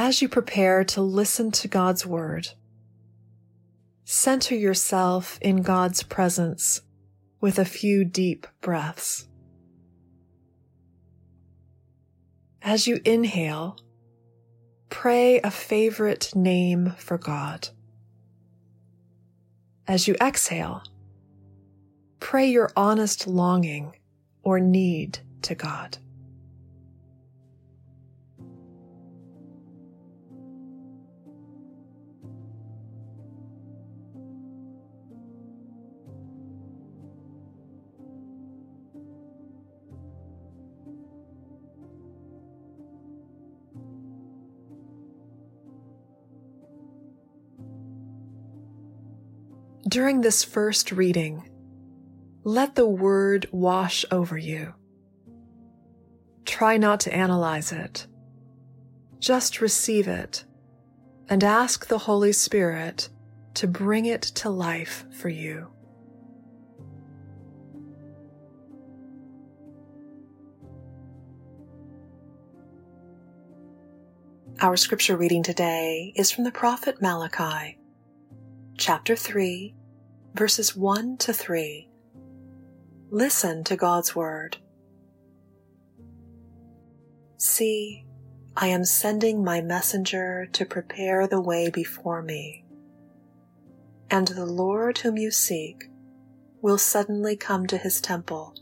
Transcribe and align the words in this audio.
As 0.00 0.22
you 0.22 0.28
prepare 0.28 0.84
to 0.84 1.02
listen 1.02 1.50
to 1.50 1.66
God's 1.66 2.06
Word, 2.06 2.50
center 4.04 4.54
yourself 4.54 5.40
in 5.42 5.62
God's 5.62 6.04
presence 6.04 6.82
with 7.40 7.58
a 7.58 7.64
few 7.64 8.04
deep 8.04 8.46
breaths. 8.60 9.26
As 12.62 12.86
you 12.86 13.00
inhale, 13.04 13.76
pray 14.88 15.40
a 15.40 15.50
favorite 15.50 16.30
name 16.32 16.94
for 16.96 17.18
God. 17.18 17.70
As 19.88 20.06
you 20.06 20.14
exhale, 20.20 20.84
pray 22.20 22.48
your 22.48 22.70
honest 22.76 23.26
longing 23.26 23.96
or 24.44 24.60
need 24.60 25.18
to 25.42 25.56
God. 25.56 25.98
During 49.88 50.20
this 50.20 50.44
first 50.44 50.92
reading, 50.92 51.48
let 52.44 52.74
the 52.74 52.86
word 52.86 53.46
wash 53.50 54.04
over 54.10 54.36
you. 54.36 54.74
Try 56.44 56.76
not 56.76 57.00
to 57.00 57.14
analyze 57.14 57.72
it. 57.72 58.06
Just 59.18 59.62
receive 59.62 60.06
it 60.06 60.44
and 61.30 61.42
ask 61.42 61.86
the 61.86 61.96
Holy 61.96 62.32
Spirit 62.32 63.08
to 63.54 63.66
bring 63.66 64.04
it 64.04 64.20
to 64.20 64.50
life 64.50 65.06
for 65.10 65.30
you. 65.30 65.68
Our 74.60 74.76
scripture 74.76 75.16
reading 75.16 75.42
today 75.42 76.12
is 76.14 76.30
from 76.30 76.44
the 76.44 76.52
prophet 76.52 77.00
Malachi, 77.00 77.77
chapter 78.78 79.16
3, 79.16 79.74
verses 80.34 80.76
1 80.76 81.16
to 81.16 81.32
3. 81.32 81.90
Listen 83.10 83.64
to 83.64 83.76
God's 83.76 84.14
word. 84.14 84.58
See, 87.38 88.06
I 88.56 88.68
am 88.68 88.84
sending 88.84 89.42
my 89.42 89.60
messenger 89.60 90.46
to 90.52 90.64
prepare 90.64 91.26
the 91.26 91.40
way 91.40 91.70
before 91.70 92.22
me. 92.22 92.64
And 94.10 94.28
the 94.28 94.46
Lord 94.46 94.98
whom 94.98 95.18
you 95.18 95.32
seek 95.32 95.86
will 96.62 96.78
suddenly 96.78 97.36
come 97.36 97.66
to 97.66 97.78
his 97.78 98.00
temple. 98.00 98.54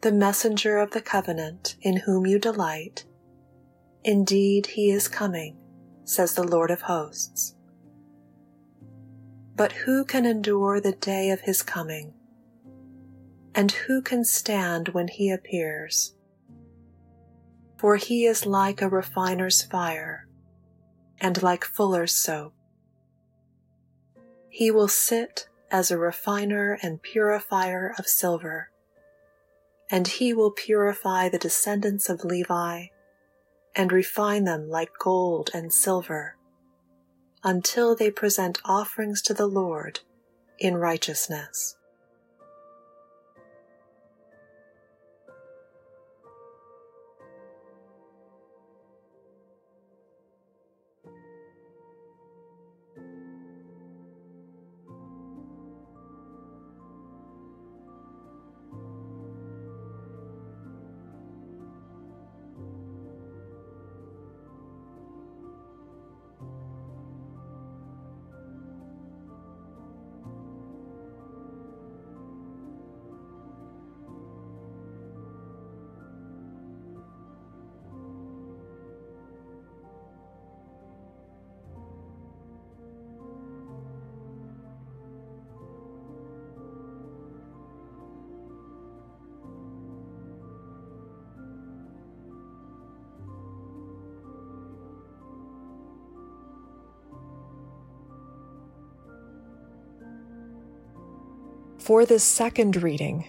The 0.00 0.12
messenger 0.12 0.78
of 0.78 0.92
the 0.92 1.02
covenant 1.02 1.76
in 1.82 1.98
whom 1.98 2.24
you 2.24 2.38
delight, 2.38 3.04
indeed 4.02 4.64
he 4.64 4.90
is 4.90 5.08
coming, 5.08 5.58
says 6.04 6.32
the 6.32 6.42
Lord 6.42 6.70
of 6.70 6.80
hosts. 6.80 7.55
But 9.56 9.72
who 9.72 10.04
can 10.04 10.26
endure 10.26 10.80
the 10.82 10.92
day 10.92 11.30
of 11.30 11.40
his 11.40 11.62
coming? 11.62 12.12
And 13.54 13.72
who 13.72 14.02
can 14.02 14.22
stand 14.22 14.88
when 14.88 15.08
he 15.08 15.30
appears? 15.30 16.14
For 17.78 17.96
he 17.96 18.26
is 18.26 18.44
like 18.44 18.82
a 18.82 18.88
refiner's 18.88 19.62
fire, 19.62 20.26
and 21.22 21.42
like 21.42 21.64
fuller's 21.64 22.12
soap. 22.12 22.52
He 24.50 24.70
will 24.70 24.88
sit 24.88 25.48
as 25.70 25.90
a 25.90 25.98
refiner 25.98 26.78
and 26.82 27.00
purifier 27.00 27.94
of 27.98 28.06
silver, 28.06 28.70
and 29.90 30.06
he 30.06 30.34
will 30.34 30.50
purify 30.50 31.30
the 31.30 31.38
descendants 31.38 32.10
of 32.10 32.24
Levi 32.24 32.88
and 33.74 33.90
refine 33.90 34.44
them 34.44 34.68
like 34.68 34.90
gold 34.98 35.50
and 35.54 35.72
silver 35.72 36.35
until 37.46 37.94
they 37.94 38.10
present 38.10 38.58
offerings 38.64 39.22
to 39.22 39.32
the 39.32 39.46
Lord 39.46 40.00
in 40.58 40.76
righteousness. 40.76 41.75
For 101.86 102.04
this 102.04 102.24
second 102.24 102.82
reading, 102.82 103.28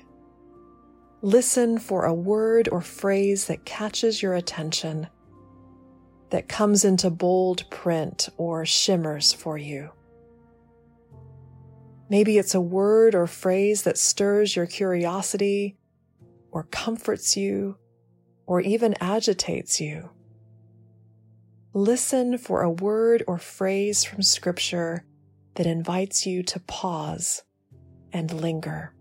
listen 1.22 1.78
for 1.78 2.06
a 2.06 2.14
word 2.14 2.68
or 2.72 2.82
phrase 2.82 3.46
that 3.46 3.66
catches 3.66 4.24
your 4.24 4.34
attention, 4.34 5.10
that 6.32 6.50
comes 6.50 6.84
into 6.84 7.12
bold 7.12 7.70
print 7.70 8.30
or 8.36 8.66
shimmers 8.66 9.32
for 9.32 9.60
you. 9.60 9.92
Maybe 12.10 12.40
it's 12.40 12.56
a 12.56 12.60
word 12.60 13.14
or 13.14 13.28
phrase 13.28 13.84
that 13.84 14.00
stirs 14.00 14.56
your 14.56 14.66
curiosity 14.66 15.78
or 16.52 16.64
comforts 16.64 17.38
you 17.38 17.78
or 18.48 18.60
even 18.60 18.96
agitates 19.00 19.80
you. 19.80 20.10
Listen 21.76 22.40
for 22.40 22.64
a 22.64 22.72
word 22.72 23.24
or 23.28 23.38
phrase 23.38 24.04
from 24.04 24.24
Scripture 24.24 25.06
that 25.54 25.68
invites 25.68 26.26
you 26.26 26.42
to 26.42 26.60
pause 26.62 27.44
and 28.14 28.32
linger. 28.32 28.94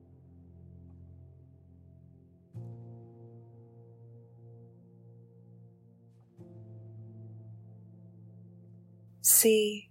See, 9.23 9.91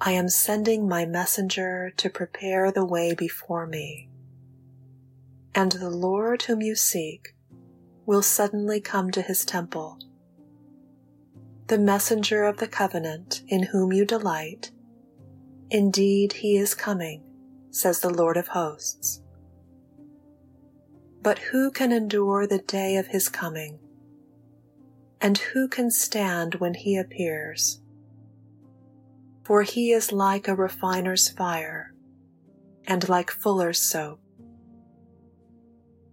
I 0.00 0.12
am 0.12 0.28
sending 0.28 0.88
my 0.88 1.06
messenger 1.06 1.92
to 1.96 2.10
prepare 2.10 2.70
the 2.70 2.84
way 2.84 3.14
before 3.14 3.66
me. 3.66 4.08
And 5.54 5.72
the 5.72 5.90
Lord 5.90 6.42
whom 6.42 6.62
you 6.62 6.76
seek 6.76 7.34
will 8.04 8.22
suddenly 8.22 8.80
come 8.80 9.10
to 9.10 9.22
his 9.22 9.44
temple. 9.44 9.98
The 11.66 11.78
messenger 11.78 12.44
of 12.44 12.58
the 12.58 12.68
covenant 12.68 13.42
in 13.48 13.64
whom 13.64 13.92
you 13.92 14.04
delight, 14.04 14.70
indeed 15.70 16.34
he 16.34 16.56
is 16.56 16.74
coming 16.74 17.24
says 17.76 18.00
the 18.00 18.10
Lord 18.10 18.38
of 18.38 18.48
hosts. 18.48 19.20
But 21.20 21.38
who 21.38 21.70
can 21.70 21.92
endure 21.92 22.46
the 22.46 22.58
day 22.58 22.96
of 22.96 23.08
his 23.08 23.28
coming? 23.28 23.78
And 25.20 25.36
who 25.36 25.68
can 25.68 25.90
stand 25.90 26.54
when 26.56 26.72
he 26.74 26.96
appears? 26.96 27.82
For 29.44 29.62
he 29.62 29.92
is 29.92 30.10
like 30.10 30.48
a 30.48 30.54
refiner's 30.54 31.28
fire, 31.28 31.92
and 32.86 33.08
like 33.08 33.30
fuller's 33.30 33.82
soap. 33.82 34.20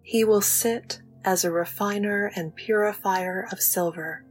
He 0.02 0.24
will 0.24 0.42
sit 0.42 1.02
as 1.24 1.46
a 1.46 1.52
refiner 1.52 2.32
and 2.36 2.56
purifier 2.56 3.48
of 3.52 3.62
silver, 3.62 4.26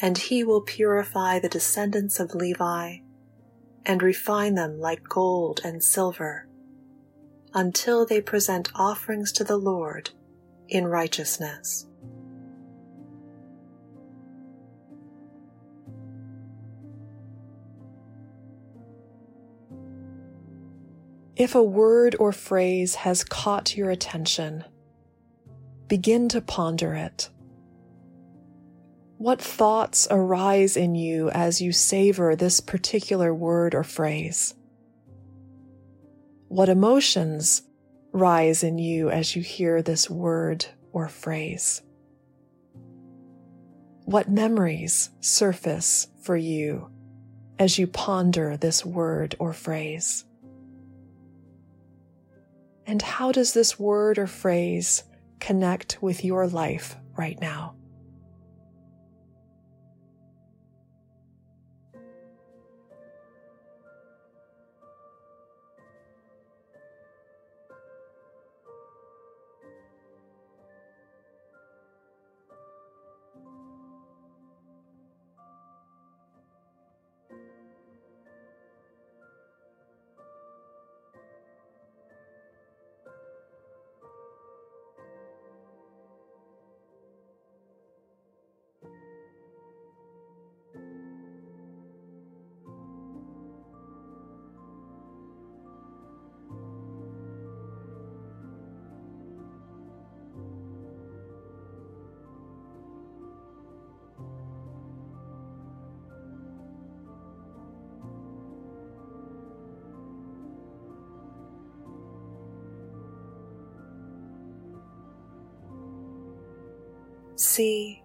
and 0.00 0.18
he 0.18 0.44
will 0.44 0.60
purify 0.60 1.38
the 1.38 1.48
descendants 1.48 2.20
of 2.20 2.34
Levi 2.34 2.98
and 3.90 4.04
refine 4.04 4.54
them 4.54 4.78
like 4.78 5.02
gold 5.02 5.60
and 5.64 5.82
silver, 5.82 6.46
until 7.54 8.06
they 8.06 8.20
present 8.20 8.70
offerings 8.72 9.32
to 9.32 9.42
the 9.42 9.56
Lord 9.56 10.10
in 10.68 10.86
righteousness. 10.86 11.88
If 21.34 21.56
a 21.56 21.62
word 21.62 22.14
or 22.20 22.30
phrase 22.30 22.94
has 22.94 23.24
caught 23.24 23.76
your 23.76 23.90
attention, 23.90 24.62
begin 25.88 26.28
to 26.28 26.40
ponder 26.40 26.94
it. 26.94 27.28
What 29.20 29.42
thoughts 29.42 30.08
arise 30.10 30.78
in 30.78 30.94
you 30.94 31.28
as 31.28 31.60
you 31.60 31.72
savor 31.72 32.34
this 32.34 32.58
particular 32.58 33.34
word 33.34 33.74
or 33.74 33.84
phrase? 33.84 34.54
What 36.48 36.70
emotions 36.70 37.60
rise 38.12 38.62
in 38.62 38.78
you 38.78 39.10
as 39.10 39.36
you 39.36 39.42
hear 39.42 39.82
this 39.82 40.08
word 40.08 40.64
or 40.92 41.06
phrase? 41.06 41.82
What 44.06 44.30
memories 44.30 45.10
surface 45.20 46.06
for 46.22 46.38
you 46.38 46.90
as 47.58 47.78
you 47.78 47.86
ponder 47.88 48.56
this 48.56 48.86
word 48.86 49.36
or 49.38 49.52
phrase? 49.52 50.24
And 52.86 53.02
how 53.02 53.32
does 53.32 53.52
this 53.52 53.78
word 53.78 54.16
or 54.16 54.26
phrase 54.26 55.04
connect 55.40 55.98
with 56.00 56.24
your 56.24 56.46
life 56.46 56.96
right 57.18 57.38
now? 57.38 57.74
See, 117.40 118.02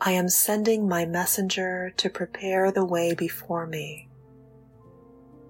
I 0.00 0.12
am 0.12 0.28
sending 0.28 0.86
my 0.86 1.06
messenger 1.06 1.92
to 1.96 2.08
prepare 2.08 2.70
the 2.70 2.84
way 2.84 3.14
before 3.14 3.66
me. 3.66 4.08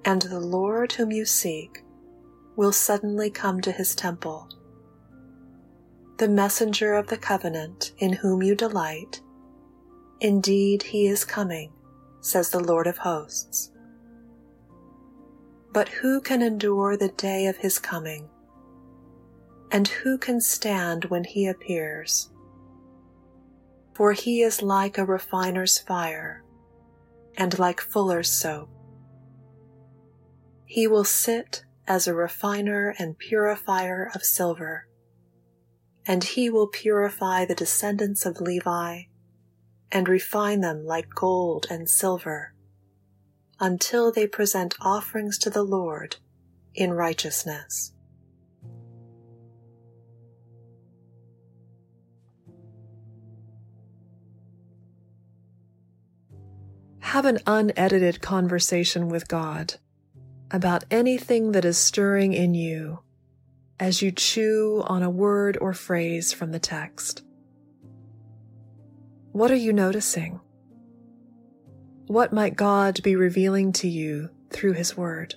And 0.06 0.22
the 0.22 0.40
Lord 0.40 0.92
whom 0.92 1.12
you 1.12 1.26
seek 1.26 1.84
will 2.56 2.72
suddenly 2.72 3.28
come 3.28 3.60
to 3.60 3.72
his 3.72 3.94
temple. 3.94 4.48
The 6.16 6.30
messenger 6.30 6.94
of 6.94 7.08
the 7.08 7.18
covenant 7.18 7.92
in 7.98 8.14
whom 8.14 8.42
you 8.42 8.54
delight, 8.54 9.20
indeed 10.22 10.82
he 10.82 11.06
is 11.06 11.22
coming, 11.26 11.74
says 12.22 12.48
the 12.48 12.64
Lord 12.64 12.86
of 12.86 12.96
hosts. 12.96 13.70
But 15.74 15.90
who 15.90 16.22
can 16.22 16.40
endure 16.40 16.96
the 16.96 17.10
day 17.10 17.48
of 17.48 17.58
his 17.58 17.78
coming? 17.78 18.30
And 19.70 19.88
who 19.88 20.16
can 20.16 20.40
stand 20.40 21.04
when 21.04 21.24
he 21.24 21.46
appears? 21.46 22.30
For 23.96 24.12
he 24.12 24.42
is 24.42 24.60
like 24.60 24.98
a 24.98 25.06
refiner's 25.06 25.78
fire 25.78 26.44
and 27.38 27.58
like 27.58 27.80
fuller's 27.80 28.30
soap. 28.30 28.68
He 30.66 30.86
will 30.86 31.04
sit 31.04 31.64
as 31.88 32.06
a 32.06 32.12
refiner 32.12 32.94
and 32.98 33.16
purifier 33.16 34.10
of 34.14 34.22
silver, 34.22 34.86
and 36.06 36.22
he 36.22 36.50
will 36.50 36.66
purify 36.66 37.46
the 37.46 37.54
descendants 37.54 38.26
of 38.26 38.38
Levi 38.38 39.04
and 39.90 40.10
refine 40.10 40.60
them 40.60 40.84
like 40.84 41.08
gold 41.14 41.66
and 41.70 41.88
silver 41.88 42.52
until 43.60 44.12
they 44.12 44.26
present 44.26 44.74
offerings 44.78 45.38
to 45.38 45.48
the 45.48 45.62
Lord 45.62 46.16
in 46.74 46.92
righteousness. 46.92 47.94
Have 57.06 57.24
an 57.24 57.38
unedited 57.46 58.20
conversation 58.20 59.08
with 59.08 59.28
God 59.28 59.74
about 60.50 60.82
anything 60.90 61.52
that 61.52 61.64
is 61.64 61.78
stirring 61.78 62.32
in 62.32 62.52
you 62.52 62.98
as 63.78 64.02
you 64.02 64.10
chew 64.10 64.82
on 64.88 65.04
a 65.04 65.08
word 65.08 65.56
or 65.60 65.72
phrase 65.72 66.32
from 66.32 66.50
the 66.50 66.58
text. 66.58 67.22
What 69.30 69.52
are 69.52 69.54
you 69.54 69.72
noticing? 69.72 70.40
What 72.08 72.32
might 72.32 72.56
God 72.56 73.00
be 73.04 73.14
revealing 73.14 73.72
to 73.74 73.88
you 73.88 74.30
through 74.50 74.72
His 74.72 74.96
Word? 74.96 75.36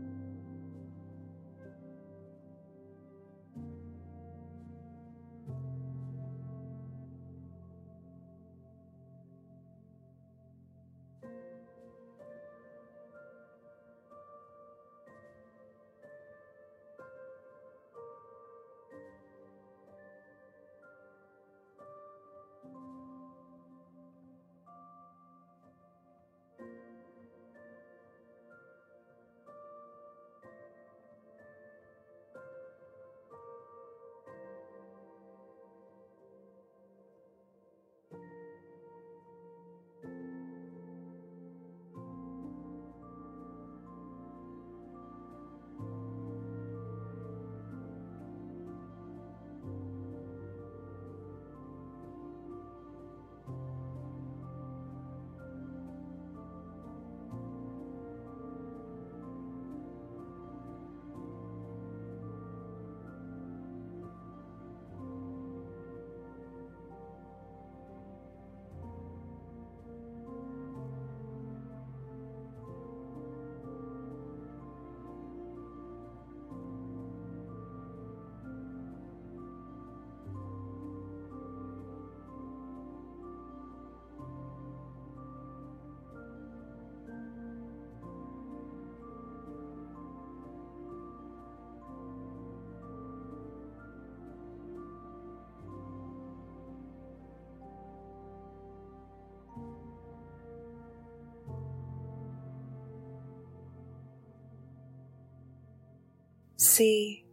See, 106.63 107.25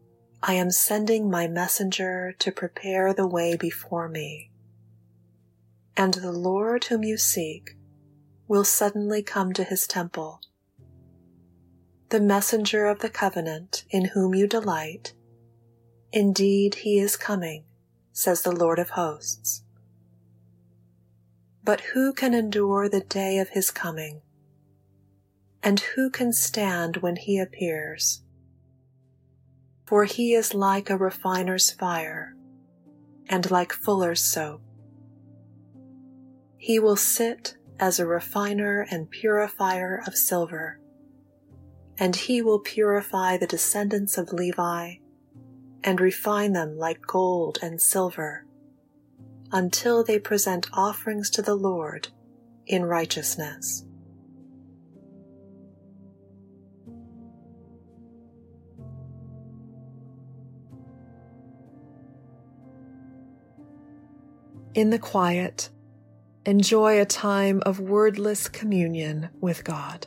I 0.42 0.54
am 0.54 0.70
sending 0.70 1.28
my 1.28 1.48
messenger 1.48 2.34
to 2.38 2.50
prepare 2.50 3.12
the 3.12 3.26
way 3.26 3.58
before 3.58 4.08
me. 4.08 4.50
And 5.98 6.14
the 6.14 6.32
Lord 6.32 6.84
whom 6.84 7.04
you 7.04 7.18
seek 7.18 7.76
will 8.46 8.64
suddenly 8.64 9.22
come 9.22 9.52
to 9.52 9.64
his 9.64 9.86
temple. 9.86 10.40
The 12.08 12.22
messenger 12.22 12.86
of 12.86 13.00
the 13.00 13.10
covenant 13.10 13.84
in 13.90 14.06
whom 14.06 14.34
you 14.34 14.46
delight, 14.46 15.12
indeed 16.10 16.76
he 16.76 16.98
is 16.98 17.18
coming, 17.18 17.64
says 18.14 18.40
the 18.40 18.56
Lord 18.56 18.78
of 18.78 18.88
hosts. 18.88 19.62
But 21.62 21.82
who 21.92 22.14
can 22.14 22.32
endure 22.32 22.88
the 22.88 23.02
day 23.02 23.36
of 23.36 23.50
his 23.50 23.70
coming? 23.70 24.22
And 25.62 25.80
who 25.80 26.08
can 26.08 26.32
stand 26.32 26.96
when 26.96 27.16
he 27.16 27.38
appears? 27.38 28.22
For 29.88 30.04
he 30.04 30.34
is 30.34 30.52
like 30.52 30.90
a 30.90 30.98
refiner's 30.98 31.70
fire 31.70 32.34
and 33.26 33.50
like 33.50 33.72
fuller's 33.72 34.20
soap. 34.20 34.60
He 36.58 36.78
will 36.78 36.94
sit 36.94 37.56
as 37.80 37.98
a 37.98 38.04
refiner 38.06 38.86
and 38.90 39.08
purifier 39.08 40.02
of 40.06 40.14
silver, 40.14 40.78
and 41.98 42.14
he 42.14 42.42
will 42.42 42.58
purify 42.58 43.38
the 43.38 43.46
descendants 43.46 44.18
of 44.18 44.30
Levi 44.30 44.96
and 45.82 46.02
refine 46.02 46.52
them 46.52 46.76
like 46.76 47.00
gold 47.06 47.58
and 47.62 47.80
silver 47.80 48.44
until 49.52 50.04
they 50.04 50.18
present 50.18 50.68
offerings 50.74 51.30
to 51.30 51.40
the 51.40 51.54
Lord 51.54 52.08
in 52.66 52.84
righteousness. 52.84 53.86
In 64.78 64.90
the 64.90 64.98
quiet, 65.00 65.70
enjoy 66.46 67.00
a 67.00 67.04
time 67.04 67.64
of 67.66 67.80
wordless 67.80 68.46
communion 68.46 69.28
with 69.40 69.64
God. 69.64 70.06